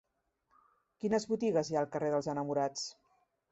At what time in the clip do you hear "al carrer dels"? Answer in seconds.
1.87-2.33